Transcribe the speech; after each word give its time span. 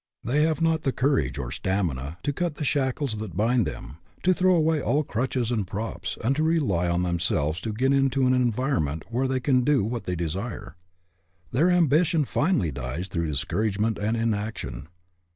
They 0.23 0.41
have 0.41 0.63
not 0.63 0.81
the 0.81 0.91
courage 0.91 1.37
or 1.37 1.51
stamina 1.51 2.17
to 2.23 2.33
cut 2.33 2.55
the 2.55 2.65
shackles 2.65 3.17
that 3.19 3.37
bind 3.37 3.67
them, 3.67 3.97
to 4.23 4.33
throw 4.33 4.55
away, 4.55 4.81
all 4.81 5.03
crutches 5.03 5.51
and 5.51 5.67
props, 5.67 6.17
and 6.23 6.35
to 6.37 6.41
rely 6.41 6.89
on 6.89 7.03
them 7.03 7.19
selves 7.19 7.61
to 7.61 7.71
get 7.71 7.93
into 7.93 8.25
an 8.25 8.33
environment 8.33 9.05
where 9.11 9.27
they 9.27 9.39
can 9.39 9.61
do 9.61 9.83
what 9.83 10.05
they 10.05 10.15
desire. 10.15 10.75
Their 11.51 11.69
ambition 11.69 12.25
finally 12.25 12.71
dies 12.71 13.09
through 13.09 13.27
discouragement 13.27 13.99
and 13.99 14.17
in 14.17 14.33
action. 14.33 14.87